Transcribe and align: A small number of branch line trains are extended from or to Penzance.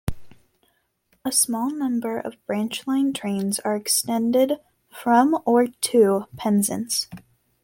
A 1.23 1.31
small 1.31 1.69
number 1.69 2.17
of 2.17 2.43
branch 2.47 2.87
line 2.87 3.13
trains 3.13 3.59
are 3.59 3.75
extended 3.75 4.53
from 4.89 5.39
or 5.45 5.67
to 5.67 6.25
Penzance. 6.37 7.07